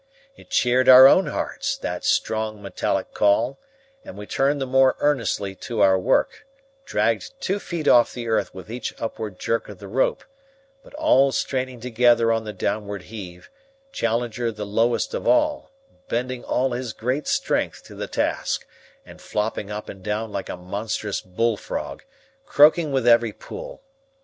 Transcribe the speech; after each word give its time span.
It 0.35 0.49
cheered 0.49 0.89
our 0.89 1.05
own 1.05 1.27
hearts, 1.27 1.77
that 1.77 2.03
strong, 2.03 2.59
metallic 2.59 3.13
call, 3.13 3.59
and 4.03 4.17
we 4.17 4.25
turned 4.25 4.59
the 4.59 4.65
more 4.65 4.95
earnestly 4.97 5.53
to 5.53 5.81
our 5.81 5.99
work, 5.99 6.47
dragged 6.85 7.39
two 7.39 7.59
feet 7.59 7.87
off 7.87 8.11
the 8.11 8.27
earth 8.27 8.51
with 8.51 8.71
each 8.71 8.95
upward 8.99 9.37
jerk 9.37 9.69
of 9.69 9.77
the 9.77 9.87
rope, 9.87 10.23
but 10.83 10.95
all 10.95 11.31
straining 11.31 11.79
together 11.79 12.31
on 12.31 12.45
the 12.45 12.51
downward 12.51 13.03
heave, 13.13 13.51
Challenger 13.91 14.51
the 14.51 14.65
lowest 14.65 15.13
of 15.13 15.27
all, 15.27 15.69
bending 16.07 16.43
all 16.43 16.71
his 16.71 16.93
great 16.93 17.27
strength 17.27 17.83
to 17.83 17.93
the 17.93 18.07
task 18.07 18.65
and 19.05 19.21
flopping 19.21 19.69
up 19.69 19.87
and 19.87 20.01
down 20.01 20.31
like 20.31 20.49
a 20.49 20.57
monstrous 20.57 21.21
bull 21.21 21.57
frog, 21.57 22.03
croaking 22.47 22.91
with 22.91 23.07
every 23.07 23.33
pull. 23.33 23.83